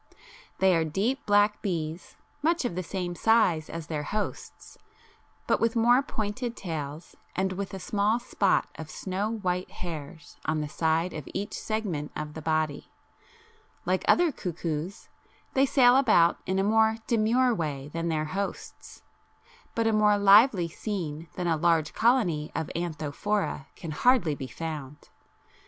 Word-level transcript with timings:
They 0.57 0.75
are 0.75 0.83
deep 0.83 1.23
black 1.27 1.61
bees, 1.61 2.15
much 2.41 2.65
of 2.65 2.73
the 2.73 2.81
same 2.81 3.13
size 3.13 3.69
as 3.69 3.85
their 3.85 4.01
hosts 4.01 4.79
but 5.45 5.59
with 5.61 5.75
more 5.75 6.01
pointed 6.01 6.55
tails 6.57 7.15
and 7.35 7.53
with 7.53 7.71
a 7.71 7.79
small 7.79 8.17
spot 8.17 8.67
of 8.79 8.89
snow 8.89 9.29
white 9.33 9.69
hairs 9.69 10.37
on 10.45 10.59
the 10.59 10.67
side 10.67 11.13
of 11.13 11.29
each 11.35 11.53
segment 11.53 12.11
of 12.15 12.33
the 12.33 12.41
body; 12.41 12.89
like 13.85 14.03
other 14.07 14.31
cuckoos 14.31 15.07
they 15.53 15.67
sail 15.67 15.95
about 15.95 16.39
in 16.47 16.57
a 16.57 16.63
more 16.63 16.95
demure 17.05 17.53
way 17.53 17.87
than 17.93 18.07
their 18.09 18.25
hosts, 18.25 19.03
but 19.75 19.85
a 19.85 19.93
more 19.93 20.17
lively 20.17 20.67
scene 20.67 21.27
than 21.35 21.45
a 21.45 21.57
large 21.57 21.93
colony 21.93 22.51
of 22.55 22.71
Anthophora 22.75 23.67
can 23.75 23.91
hardly 23.91 24.33
be 24.33 24.47
found. 24.47 25.09